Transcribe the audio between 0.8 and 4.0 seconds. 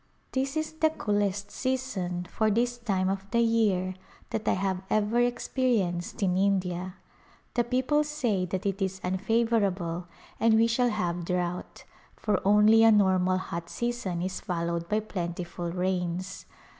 coolest season for this time of the year